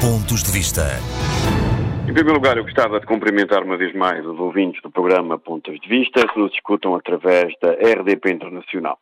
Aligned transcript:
Pontos 0.00 0.42
de 0.42 0.50
Vista. 0.50 0.96
Em 2.08 2.14
primeiro 2.14 2.32
lugar, 2.32 2.56
eu 2.56 2.64
gostava 2.64 2.98
de 2.98 3.04
cumprimentar 3.04 3.62
uma 3.62 3.76
vez 3.76 3.94
mais 3.94 4.24
os 4.24 4.40
ouvintes 4.40 4.80
do 4.80 4.90
programa 4.90 5.38
Pontos 5.38 5.78
de 5.78 5.86
Vista 5.86 6.26
que 6.26 6.38
nos 6.38 6.50
escutam 6.54 6.94
através 6.94 7.52
da 7.60 7.72
RDP 7.72 8.30
Internacional. 8.30 8.98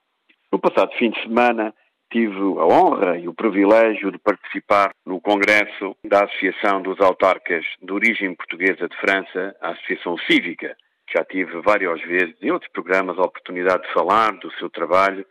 No 0.50 0.58
passado 0.58 0.90
fim 0.98 1.10
de 1.10 1.22
semana, 1.22 1.72
tive 2.10 2.34
a 2.34 2.66
honra 2.66 3.16
e 3.16 3.28
o 3.28 3.32
privilégio 3.32 4.10
de 4.10 4.18
participar 4.18 4.90
no 5.06 5.20
congresso 5.20 5.94
da 6.04 6.24
Associação 6.24 6.82
dos 6.82 6.98
Autarcas 7.00 7.64
de 7.80 7.92
Origem 7.92 8.34
Portuguesa 8.34 8.88
de 8.88 8.96
França, 8.96 9.54
a 9.62 9.70
Associação 9.70 10.18
Cívica. 10.28 10.76
Já 11.14 11.24
tive 11.24 11.60
várias 11.60 12.02
vezes 12.02 12.34
em 12.42 12.50
outros 12.50 12.72
programas 12.72 13.16
a 13.20 13.22
oportunidade 13.22 13.84
de 13.84 13.92
falar 13.92 14.32
do 14.32 14.50
seu 14.54 14.68
trabalho 14.68 15.24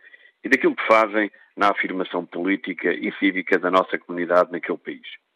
e 0.46 0.48
daquilo 0.48 0.78
que 0.78 0.88
fazem 0.88 1.30
na 1.58 1.72
afirmação 1.72 2.26
política 2.26 2.94
e 2.94 3.12
cívica 3.20 3.60
da 3.60 3.70
nossa 3.70 4.00
comunidade 4.00 4.50
naquele 4.50 4.78
país. 4.78 5.27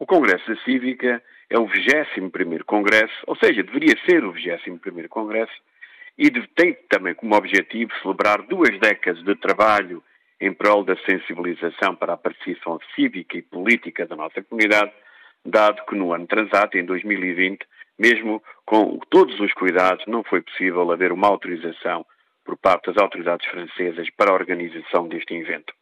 O 0.00 0.06
Congresso 0.06 0.48
da 0.48 0.56
Cívica 0.62 1.22
é 1.50 1.58
o 1.58 1.66
21º 1.66 2.64
Congresso, 2.64 3.22
ou 3.26 3.36
seja, 3.36 3.62
deveria 3.62 3.94
ser 4.06 4.24
o 4.24 4.32
21º 4.32 5.08
Congresso, 5.08 5.52
e 6.16 6.30
tem 6.30 6.72
também 6.88 7.14
como 7.14 7.36
objetivo 7.36 7.92
celebrar 8.00 8.40
duas 8.40 8.80
décadas 8.80 9.22
de 9.22 9.34
trabalho 9.34 10.02
em 10.40 10.54
prol 10.54 10.84
da 10.84 10.96
sensibilização 11.04 11.94
para 11.94 12.14
a 12.14 12.16
participação 12.16 12.80
cívica 12.94 13.36
e 13.36 13.42
política 13.42 14.06
da 14.06 14.16
nossa 14.16 14.42
comunidade, 14.42 14.90
dado 15.44 15.84
que 15.84 15.94
no 15.94 16.14
ano 16.14 16.26
transato, 16.26 16.78
em 16.78 16.84
2020, 16.86 17.58
mesmo 17.98 18.42
com 18.64 18.98
todos 19.10 19.38
os 19.38 19.52
cuidados, 19.52 20.06
não 20.06 20.24
foi 20.24 20.40
possível 20.40 20.90
haver 20.90 21.12
uma 21.12 21.28
autorização 21.28 22.06
por 22.42 22.56
parte 22.56 22.86
das 22.86 22.96
autoridades 22.96 23.46
francesas 23.50 24.08
para 24.16 24.30
a 24.30 24.34
organização 24.34 25.06
deste 25.06 25.34
evento. 25.34 25.74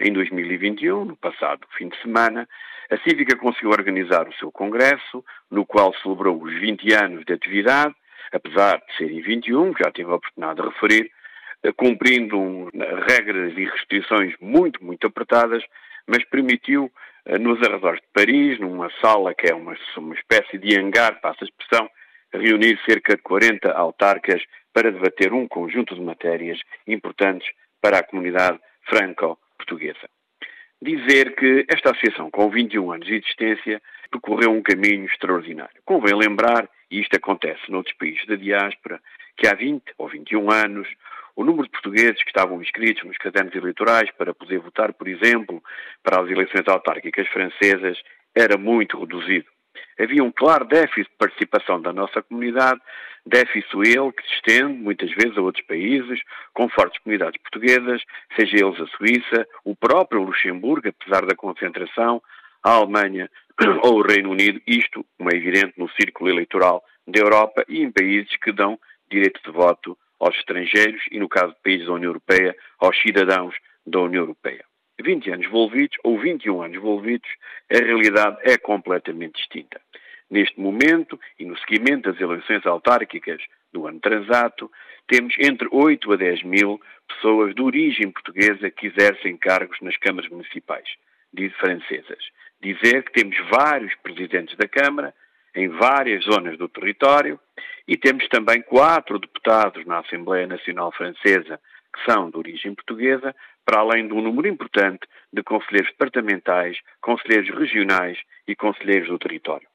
Em 0.00 0.12
2021, 0.12 1.04
no 1.04 1.16
passado 1.16 1.66
fim 1.76 1.88
de 1.88 2.00
semana, 2.00 2.48
a 2.90 2.96
Cívica 2.98 3.36
conseguiu 3.36 3.70
organizar 3.70 4.28
o 4.28 4.34
seu 4.34 4.50
congresso, 4.50 5.24
no 5.50 5.64
qual 5.64 5.94
celebrou 6.02 6.42
os 6.42 6.52
20 6.60 6.92
anos 6.92 7.24
de 7.24 7.32
atividade, 7.32 7.94
apesar 8.32 8.78
de 8.78 8.96
serem 8.96 9.20
21, 9.20 9.74
já 9.78 9.90
tive 9.90 10.10
a 10.10 10.16
oportunidade 10.16 10.60
de 10.60 10.68
referir, 10.68 11.10
eh, 11.62 11.72
cumprindo 11.72 12.38
um, 12.38 12.68
regras 13.06 13.52
e 13.56 13.64
restrições 13.64 14.34
muito, 14.40 14.84
muito 14.84 15.06
apertadas, 15.06 15.62
mas 16.06 16.24
permitiu, 16.24 16.90
eh, 17.26 17.38
nos 17.38 17.62
arredores 17.62 18.00
de 18.00 18.08
Paris, 18.12 18.58
numa 18.58 18.90
sala 19.00 19.34
que 19.34 19.50
é 19.50 19.54
uma, 19.54 19.76
uma 19.96 20.14
espécie 20.14 20.58
de 20.58 20.78
hangar, 20.78 21.20
passa 21.20 21.44
a 21.44 21.44
expressão, 21.44 21.88
reunir 22.32 22.78
cerca 22.86 23.14
de 23.14 23.22
40 23.22 23.70
autarcas 23.72 24.42
para 24.72 24.90
debater 24.90 25.32
um 25.32 25.46
conjunto 25.46 25.94
de 25.94 26.00
matérias 26.00 26.58
importantes 26.86 27.48
para 27.80 27.98
a 27.98 28.02
comunidade 28.02 28.58
franco-portuguesa. 29.62 30.08
Dizer 30.80 31.34
que 31.36 31.64
esta 31.68 31.90
associação, 31.90 32.30
com 32.30 32.50
21 32.50 32.92
anos 32.92 33.06
de 33.06 33.14
existência, 33.14 33.80
percorreu 34.10 34.50
um 34.50 34.62
caminho 34.62 35.06
extraordinário. 35.06 35.80
Convém 35.84 36.14
lembrar, 36.14 36.68
e 36.90 37.00
isto 37.00 37.16
acontece 37.16 37.70
noutros 37.70 37.96
países 37.96 38.26
da 38.26 38.34
diáspora, 38.34 39.00
que 39.36 39.46
há 39.46 39.54
20 39.54 39.82
ou 39.96 40.08
21 40.08 40.50
anos 40.50 40.88
o 41.34 41.44
número 41.44 41.64
de 41.64 41.70
portugueses 41.70 42.22
que 42.22 42.28
estavam 42.28 42.60
inscritos 42.60 43.04
nos 43.04 43.16
cadernos 43.16 43.54
eleitorais 43.54 44.10
para 44.18 44.34
poder 44.34 44.58
votar, 44.58 44.92
por 44.92 45.08
exemplo, 45.08 45.62
para 46.02 46.20
as 46.20 46.28
eleições 46.28 46.66
autárquicas 46.66 47.26
francesas 47.28 47.98
era 48.34 48.58
muito 48.58 48.98
reduzido. 48.98 49.46
Havia 49.98 50.22
um 50.22 50.32
claro 50.32 50.66
déficit 50.66 51.10
de 51.10 51.16
participação 51.16 51.80
da 51.80 51.92
nossa 51.92 52.22
comunidade, 52.22 52.80
déficit 53.26 53.74
ele 53.76 54.12
que 54.12 54.22
se 54.26 54.34
estende 54.34 54.74
muitas 54.74 55.10
vezes 55.12 55.36
a 55.36 55.42
outros 55.42 55.64
países, 55.66 56.20
com 56.52 56.68
fortes 56.68 57.00
comunidades 57.02 57.40
portuguesas, 57.40 58.02
seja 58.36 58.56
eles 58.56 58.80
a 58.80 58.86
Suíça, 58.96 59.46
o 59.64 59.76
próprio 59.76 60.22
Luxemburgo, 60.22 60.88
apesar 60.88 61.24
da 61.26 61.34
concentração, 61.34 62.22
a 62.62 62.72
Alemanha 62.72 63.30
ou 63.82 63.98
o 63.98 64.02
Reino 64.02 64.30
Unido, 64.30 64.60
isto, 64.66 65.04
como 65.16 65.30
é 65.32 65.36
evidente, 65.36 65.74
no 65.76 65.88
círculo 65.90 66.30
eleitoral 66.30 66.82
da 67.06 67.20
Europa 67.20 67.64
e 67.68 67.82
em 67.82 67.90
países 67.90 68.36
que 68.36 68.52
dão 68.52 68.78
direito 69.10 69.40
de 69.44 69.50
voto 69.50 69.96
aos 70.18 70.36
estrangeiros 70.36 71.02
e, 71.10 71.18
no 71.18 71.28
caso 71.28 71.52
de 71.52 71.60
países 71.62 71.86
da 71.86 71.92
União 71.92 72.10
Europeia, 72.10 72.56
aos 72.78 73.00
cidadãos 73.00 73.54
da 73.86 74.00
União 74.00 74.22
Europeia. 74.22 74.64
20 75.00 75.30
anos 75.30 75.46
envolvidos 75.46 75.96
ou 76.04 76.18
21 76.18 76.62
anos 76.62 76.76
envolvidos, 76.76 77.28
a 77.70 77.78
realidade 77.78 78.38
é 78.42 78.56
completamente 78.56 79.34
distinta. 79.34 79.80
Neste 80.32 80.58
momento, 80.58 81.20
e 81.38 81.44
no 81.44 81.58
seguimento 81.58 82.10
das 82.10 82.18
eleições 82.18 82.64
autárquicas 82.64 83.42
do 83.70 83.86
ano 83.86 84.00
transato, 84.00 84.72
temos 85.06 85.34
entre 85.38 85.68
8 85.70 86.10
a 86.10 86.16
10 86.16 86.42
mil 86.44 86.80
pessoas 87.06 87.54
de 87.54 87.60
origem 87.60 88.10
portuguesa 88.10 88.70
que 88.70 88.86
exercem 88.86 89.36
cargos 89.36 89.78
nas 89.82 89.94
câmaras 89.98 90.30
municipais, 90.30 90.88
diz 91.34 91.54
francesas. 91.56 92.24
Dizer 92.62 93.02
que 93.02 93.12
temos 93.12 93.36
vários 93.50 93.94
presidentes 93.96 94.56
da 94.56 94.66
Câmara, 94.66 95.12
em 95.54 95.68
várias 95.68 96.24
zonas 96.24 96.56
do 96.56 96.66
território, 96.66 97.38
e 97.86 97.98
temos 97.98 98.26
também 98.28 98.62
quatro 98.62 99.18
deputados 99.18 99.84
na 99.84 99.98
Assembleia 99.98 100.46
Nacional 100.46 100.92
Francesa 100.92 101.60
que 101.94 102.10
são 102.10 102.30
de 102.30 102.38
origem 102.38 102.74
portuguesa, 102.74 103.36
para 103.66 103.80
além 103.80 104.08
de 104.08 104.14
um 104.14 104.22
número 104.22 104.48
importante 104.48 105.06
de 105.30 105.42
conselheiros 105.42 105.90
departamentais, 105.90 106.78
conselheiros 107.02 107.50
regionais 107.50 108.18
e 108.48 108.56
conselheiros 108.56 109.10
do 109.10 109.18
território. 109.18 109.71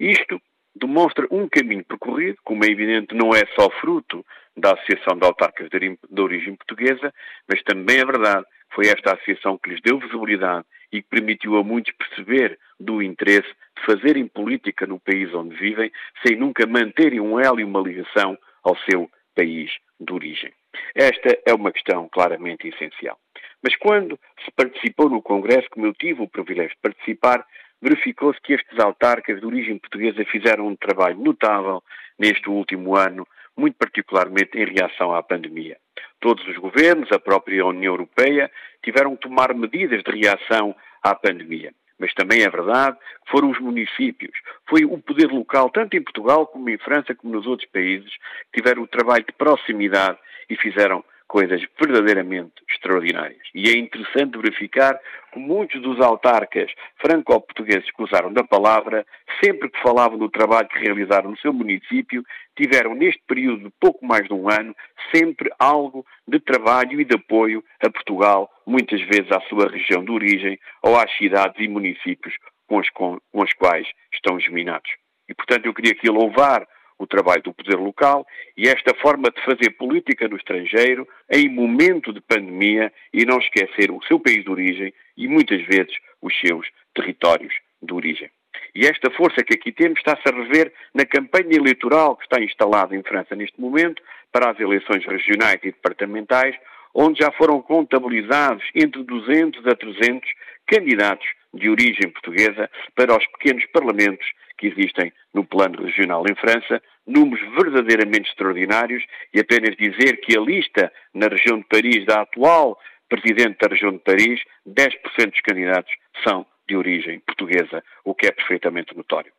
Isto 0.00 0.40
demonstra 0.74 1.26
um 1.30 1.46
caminho 1.46 1.84
percorrido, 1.84 2.38
como 2.42 2.64
é 2.64 2.68
evidente, 2.68 3.14
não 3.14 3.34
é 3.34 3.44
só 3.54 3.68
fruto 3.80 4.24
da 4.56 4.72
Associação 4.72 5.18
de 5.18 5.26
Autarcas 5.26 5.68
de 5.68 6.20
Origem 6.20 6.56
Portuguesa, 6.56 7.12
mas 7.46 7.62
também 7.62 7.98
é 7.98 8.04
verdade 8.04 8.44
que 8.70 8.76
foi 8.76 8.86
esta 8.86 9.12
associação 9.12 9.58
que 9.58 9.68
lhes 9.68 9.80
deu 9.82 9.98
visibilidade 9.98 10.64
e 10.90 11.02
que 11.02 11.08
permitiu 11.08 11.56
a 11.56 11.62
muitos 11.64 11.92
perceber 11.92 12.58
do 12.78 13.02
interesse 13.02 13.48
de 13.48 13.84
fazerem 13.84 14.26
política 14.26 14.86
no 14.86 14.98
país 14.98 15.32
onde 15.34 15.54
vivem, 15.56 15.92
sem 16.26 16.36
nunca 16.36 16.66
manterem 16.66 17.20
um 17.20 17.38
elo 17.38 17.60
e 17.60 17.64
uma 17.64 17.80
ligação 17.80 18.38
ao 18.64 18.76
seu 18.90 19.10
país 19.34 19.70
de 20.00 20.12
origem. 20.12 20.52
Esta 20.94 21.38
é 21.46 21.52
uma 21.52 21.72
questão 21.72 22.08
claramente 22.08 22.68
essencial. 22.68 23.18
Mas 23.62 23.76
quando 23.76 24.18
se 24.44 24.50
participou 24.52 25.10
no 25.10 25.20
Congresso, 25.20 25.68
como 25.70 25.86
eu 25.86 25.92
tive 25.92 26.22
o 26.22 26.28
privilégio 26.28 26.74
de 26.74 26.80
participar, 26.80 27.44
verificou-se 27.80 28.40
que 28.40 28.52
estes 28.52 28.78
autarcas 28.78 29.40
de 29.40 29.46
origem 29.46 29.78
portuguesa 29.78 30.24
fizeram 30.26 30.66
um 30.66 30.76
trabalho 30.76 31.18
notável 31.18 31.82
neste 32.18 32.48
último 32.48 32.96
ano, 32.96 33.26
muito 33.56 33.76
particularmente 33.76 34.58
em 34.58 34.64
reação 34.64 35.14
à 35.14 35.22
pandemia. 35.22 35.76
Todos 36.20 36.46
os 36.46 36.56
governos, 36.58 37.10
a 37.12 37.18
própria 37.18 37.64
União 37.64 37.94
Europeia, 37.94 38.50
tiveram 38.82 39.16
que 39.16 39.22
tomar 39.22 39.54
medidas 39.54 40.02
de 40.02 40.10
reação 40.10 40.74
à 41.02 41.14
pandemia. 41.14 41.72
Mas 41.98 42.14
também 42.14 42.42
é 42.42 42.48
verdade 42.48 42.96
que 42.96 43.30
foram 43.30 43.50
os 43.50 43.58
municípios, 43.58 44.32
foi 44.68 44.84
o 44.84 44.96
poder 44.98 45.30
local, 45.30 45.68
tanto 45.70 45.96
em 45.96 46.02
Portugal 46.02 46.46
como 46.46 46.70
em 46.70 46.78
França, 46.78 47.14
como 47.14 47.34
nos 47.34 47.46
outros 47.46 47.68
países, 47.70 48.10
que 48.50 48.60
tiveram 48.60 48.82
o 48.82 48.88
trabalho 48.88 49.24
de 49.24 49.32
proximidade 49.32 50.18
e 50.48 50.56
fizeram 50.56 51.04
coisas 51.30 51.62
verdadeiramente 51.80 52.54
extraordinárias. 52.68 53.40
E 53.54 53.70
é 53.70 53.78
interessante 53.78 54.36
verificar 54.36 54.98
que 55.32 55.38
muitos 55.38 55.80
dos 55.80 56.00
autarcas 56.00 56.68
franco-portugueses 57.00 57.88
que 57.92 58.02
usaram 58.02 58.32
da 58.32 58.42
palavra, 58.42 59.06
sempre 59.42 59.70
que 59.70 59.80
falavam 59.80 60.18
do 60.18 60.28
trabalho 60.28 60.68
que 60.68 60.80
realizaram 60.80 61.30
no 61.30 61.38
seu 61.38 61.52
município, 61.52 62.24
tiveram 62.56 62.96
neste 62.96 63.22
período 63.28 63.68
de 63.68 63.72
pouco 63.78 64.04
mais 64.04 64.26
de 64.26 64.34
um 64.34 64.50
ano, 64.50 64.74
sempre 65.14 65.48
algo 65.56 66.04
de 66.26 66.40
trabalho 66.40 67.00
e 67.00 67.04
de 67.04 67.14
apoio 67.14 67.62
a 67.80 67.88
Portugal, 67.88 68.50
muitas 68.66 69.00
vezes 69.02 69.30
à 69.30 69.40
sua 69.42 69.70
região 69.70 70.04
de 70.04 70.10
origem 70.10 70.58
ou 70.82 70.98
às 70.98 71.16
cidades 71.16 71.64
e 71.64 71.68
municípios 71.68 72.34
com 72.66 72.78
os, 72.78 72.90
com, 72.90 73.20
com 73.32 73.44
quais 73.56 73.86
estão 74.12 74.40
geminados. 74.40 74.90
E, 75.28 75.34
portanto, 75.34 75.66
eu 75.66 75.74
queria 75.74 75.92
aqui 75.92 76.10
louvar 76.10 76.66
o 77.00 77.06
trabalho 77.06 77.42
do 77.42 77.54
poder 77.54 77.76
local 77.76 78.26
e 78.54 78.68
esta 78.68 78.94
forma 78.96 79.30
de 79.30 79.42
fazer 79.42 79.70
política 79.70 80.28
no 80.28 80.36
estrangeiro 80.36 81.08
em 81.30 81.48
momento 81.48 82.12
de 82.12 82.20
pandemia 82.20 82.92
e 83.12 83.24
não 83.24 83.38
esquecer 83.38 83.90
o 83.90 84.02
seu 84.04 84.20
país 84.20 84.44
de 84.44 84.50
origem 84.50 84.92
e 85.16 85.26
muitas 85.26 85.62
vezes 85.62 85.94
os 86.20 86.38
seus 86.38 86.68
territórios 86.94 87.54
de 87.82 87.94
origem. 87.94 88.30
E 88.74 88.86
esta 88.86 89.10
força 89.12 89.42
que 89.42 89.54
aqui 89.54 89.72
temos 89.72 89.98
está-se 89.98 90.28
a 90.28 90.36
rever 90.36 90.72
na 90.94 91.06
campanha 91.06 91.56
eleitoral 91.56 92.16
que 92.16 92.24
está 92.24 92.38
instalada 92.38 92.94
em 92.94 93.02
França 93.02 93.34
neste 93.34 93.58
momento 93.58 94.02
para 94.30 94.50
as 94.50 94.60
eleições 94.60 95.02
regionais 95.06 95.58
e 95.62 95.72
departamentais, 95.72 96.54
onde 96.94 97.20
já 97.20 97.32
foram 97.32 97.62
contabilizados 97.62 98.62
entre 98.74 99.02
200 99.02 99.66
a 99.66 99.74
300 99.74 100.30
candidatos 100.66 101.26
de 101.52 101.68
origem 101.68 102.10
portuguesa 102.10 102.70
para 102.94 103.16
os 103.16 103.26
pequenos 103.28 103.64
parlamentos 103.66 104.26
que 104.58 104.68
existem 104.68 105.12
no 105.34 105.44
plano 105.44 105.82
regional 105.82 106.24
em 106.30 106.34
França, 106.34 106.82
números 107.06 107.40
verdadeiramente 107.54 108.28
extraordinários, 108.28 109.04
e 109.32 109.40
apenas 109.40 109.74
dizer 109.76 110.20
que 110.20 110.36
a 110.36 110.40
lista 110.40 110.92
na 111.14 111.28
região 111.28 111.58
de 111.58 111.64
Paris 111.64 112.04
da 112.04 112.22
atual 112.22 112.78
presidente 113.10 113.58
da 113.60 113.68
região 113.68 113.92
de 113.92 113.98
Paris, 113.98 114.40
10% 114.66 115.30
dos 115.30 115.40
candidatos 115.40 115.92
são 116.22 116.46
de 116.68 116.76
origem 116.76 117.18
portuguesa, 117.20 117.82
o 118.04 118.14
que 118.14 118.28
é 118.28 118.30
perfeitamente 118.30 118.96
notório. 118.96 119.32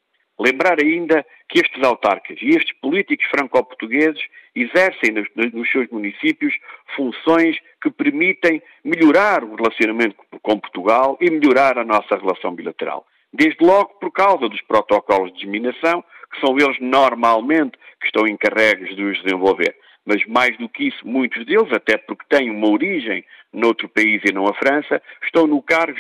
Lembrar 0.43 0.79
ainda 0.81 1.23
que 1.47 1.59
estes 1.59 1.83
autarcas 1.83 2.35
e 2.41 2.49
estes 2.49 2.75
políticos 2.79 3.27
franco-portugueses 3.29 4.19
exercem 4.55 5.11
nos, 5.13 5.27
nos, 5.53 5.69
seus 5.69 5.87
municípios 5.89 6.55
funções 6.95 7.57
que 7.79 7.91
permitem 7.91 8.59
melhorar 8.83 9.43
o 9.43 9.53
relacionamento 9.53 10.15
com 10.41 10.59
Portugal 10.59 11.15
e 11.21 11.29
melhorar 11.29 11.77
a 11.77 11.85
nossa 11.85 12.17
relação 12.17 12.55
bilateral. 12.55 13.05
Desde 13.31 13.63
logo 13.63 13.93
por 13.99 14.11
causa 14.11 14.49
dos 14.49 14.61
protocolos 14.63 15.31
de 15.31 15.45
disseminação, 15.45 16.03
que 16.33 16.39
são 16.39 16.57
eles 16.57 16.79
normalmente 16.79 17.77
que 17.99 18.07
estão 18.07 18.25
encarregues 18.25 18.95
de 18.95 19.03
os 19.03 19.21
desenvolver 19.21 19.75
mas 20.05 20.25
mais 20.25 20.57
do 20.57 20.67
que 20.67 20.87
isso, 20.87 21.07
muitos 21.07 21.45
deles, 21.45 21.71
até 21.71 21.97
porque 21.97 22.25
têm 22.29 22.49
uma 22.49 22.69
origem 22.69 23.23
noutro 23.53 23.89
país 23.89 24.21
e 24.25 24.33
não 24.33 24.47
a 24.47 24.53
França, 24.53 25.01
estão 25.23 25.45
no 25.45 25.61
cargos 25.61 25.99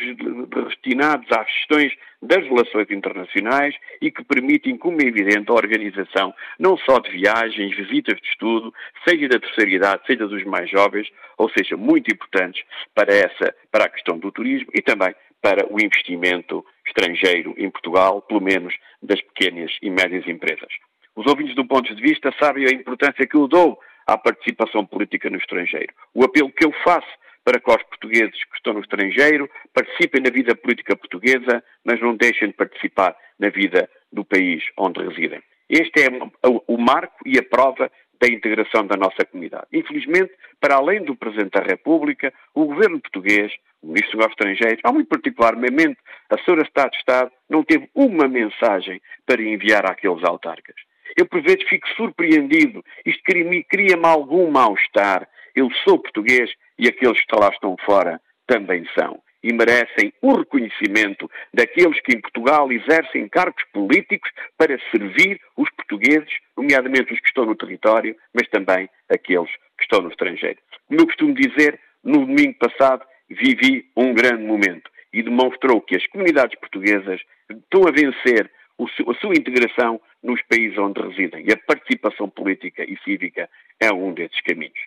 destinados 0.49 1.27
às 1.31 1.45
questões 1.51 1.93
das 2.21 2.43
relações 2.45 2.89
internacionais 2.89 3.75
e 4.01 4.11
que 4.11 4.23
permitem, 4.23 4.77
como 4.77 5.01
é 5.01 5.05
evidente, 5.05 5.49
a 5.49 5.55
organização 5.55 6.33
não 6.59 6.77
só 6.77 6.99
de 6.99 7.11
viagens, 7.11 7.75
visitas 7.75 8.19
de 8.21 8.27
estudo, 8.27 8.73
seja 9.07 9.27
da 9.27 9.39
terceira 9.39 9.71
idade, 9.71 10.05
seja 10.05 10.27
dos 10.27 10.43
mais 10.45 10.69
jovens, 10.69 11.09
ou 11.37 11.49
seja, 11.49 11.75
muito 11.75 12.11
importantes 12.11 12.63
para 12.93 13.13
essa, 13.13 13.53
para 13.71 13.85
a 13.85 13.89
questão 13.89 14.17
do 14.17 14.31
turismo 14.31 14.71
e 14.73 14.81
também 14.81 15.13
para 15.41 15.65
o 15.73 15.81
investimento 15.81 16.63
estrangeiro 16.85 17.55
em 17.57 17.69
Portugal, 17.69 18.21
pelo 18.21 18.41
menos 18.41 18.75
das 19.01 19.19
pequenas 19.21 19.75
e 19.81 19.89
médias 19.89 20.27
empresas. 20.27 20.71
Os 21.15 21.25
ouvintes 21.25 21.55
do 21.55 21.65
ponto 21.65 21.93
de 21.93 22.01
vista 22.01 22.33
sabem 22.39 22.65
a 22.67 22.71
importância 22.71 23.25
que 23.27 23.35
eu 23.35 23.47
dou 23.47 23.79
à 24.11 24.17
participação 24.17 24.85
política 24.85 25.29
no 25.29 25.37
estrangeiro. 25.37 25.93
O 26.13 26.23
apelo 26.23 26.51
que 26.51 26.65
eu 26.65 26.71
faço 26.83 27.07
para 27.43 27.59
que 27.59 27.71
os 27.71 27.83
portugueses 27.83 28.43
que 28.45 28.55
estão 28.55 28.73
no 28.73 28.81
estrangeiro 28.81 29.49
participem 29.73 30.21
na 30.21 30.29
vida 30.29 30.55
política 30.55 30.95
portuguesa, 30.95 31.63
mas 31.83 31.99
não 31.99 32.15
deixem 32.15 32.49
de 32.49 32.53
participar 32.53 33.15
na 33.39 33.49
vida 33.49 33.89
do 34.11 34.23
país 34.23 34.63
onde 34.77 35.01
residem. 35.01 35.41
Este 35.69 36.03
é 36.03 36.09
o 36.43 36.77
marco 36.77 37.17
e 37.25 37.39
a 37.39 37.43
prova 37.43 37.89
da 38.21 38.27
integração 38.27 38.85
da 38.85 38.95
nossa 38.95 39.25
comunidade. 39.25 39.65
Infelizmente, 39.73 40.31
para 40.59 40.75
além 40.75 41.03
do 41.03 41.15
Presidente 41.15 41.59
da 41.59 41.63
República, 41.63 42.31
o 42.53 42.65
governo 42.65 43.01
português, 43.01 43.51
o 43.81 43.87
Ministro 43.87 44.19
dos 44.19 44.27
Estrangeiros, 44.27 44.81
ou 44.85 44.93
muito 44.93 45.07
particularmente 45.07 45.97
a 46.29 46.35
Sra. 46.35 46.61
Estado 46.61 46.91
de 46.91 46.97
Estado, 46.97 47.31
não 47.49 47.63
teve 47.63 47.89
uma 47.95 48.27
mensagem 48.27 49.01
para 49.25 49.41
enviar 49.41 49.89
àqueles 49.89 50.23
autarcas. 50.23 50.75
Eu, 51.17 51.25
por 51.25 51.41
vezes, 51.41 51.63
fico 51.67 51.87
surpreendido. 51.89 52.83
Isto 53.05 53.21
cria-me 53.23 54.05
algum 54.05 54.49
mal-estar. 54.49 55.27
Eu 55.55 55.69
sou 55.83 55.99
português 55.99 56.49
e 56.77 56.87
aqueles 56.87 57.23
que 57.23 57.35
lá 57.35 57.49
estão 57.49 57.75
fora 57.85 58.19
também 58.47 58.85
são. 58.97 59.21
E 59.43 59.51
merecem 59.51 60.13
o 60.21 60.35
reconhecimento 60.35 61.29
daqueles 61.53 61.99
que 62.01 62.15
em 62.15 62.21
Portugal 62.21 62.71
exercem 62.71 63.27
cargos 63.27 63.63
políticos 63.73 64.29
para 64.57 64.79
servir 64.91 65.39
os 65.57 65.69
portugueses, 65.71 66.31
nomeadamente 66.55 67.11
os 67.13 67.19
que 67.19 67.27
estão 67.27 67.45
no 67.45 67.55
território, 67.55 68.15
mas 68.33 68.47
também 68.49 68.87
aqueles 69.09 69.49
que 69.77 69.83
estão 69.83 70.01
no 70.01 70.09
estrangeiro. 70.09 70.59
Como 70.87 71.01
eu 71.01 71.07
costumo 71.07 71.33
dizer, 71.33 71.79
no 72.03 72.25
domingo 72.25 72.55
passado 72.59 73.03
vivi 73.29 73.85
um 73.95 74.13
grande 74.13 74.43
momento 74.43 74.91
e 75.13 75.23
demonstrou 75.23 75.81
que 75.81 75.95
as 75.95 76.05
comunidades 76.07 76.57
portuguesas 76.59 77.19
estão 77.49 77.87
a 77.87 77.91
vencer 77.91 78.49
a 78.83 79.13
sua 79.15 79.33
integração 79.33 79.99
nos 80.23 80.41
países 80.43 80.77
onde 80.77 81.01
residem. 81.01 81.45
E 81.47 81.51
a 81.51 81.57
participação 81.57 82.29
política 82.29 82.83
e 82.83 82.97
cívica 83.03 83.49
é 83.79 83.91
um 83.91 84.13
desses 84.13 84.39
caminhos. 84.41 84.79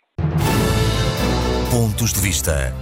Pontos 1.70 2.12
de 2.12 2.20
vista. 2.20 2.72